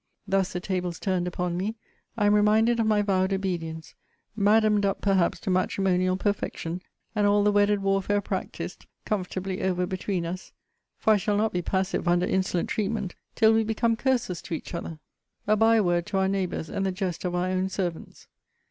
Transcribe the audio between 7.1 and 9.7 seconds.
and all the wedded warfare practised comfortably